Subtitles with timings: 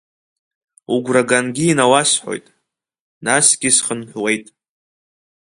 [0.95, 2.45] Угәра гангьы инауасҳәоит,
[3.25, 4.45] насгьы схынҳәуеит.